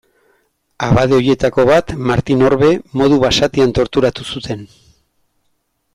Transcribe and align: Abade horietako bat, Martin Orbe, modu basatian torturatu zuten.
Abade 0.85 1.15
horietako 1.17 1.65
bat, 1.71 1.93
Martin 2.11 2.41
Orbe, 2.47 2.71
modu 3.03 3.21
basatian 3.27 3.77
torturatu 3.81 4.29
zuten. 4.37 4.69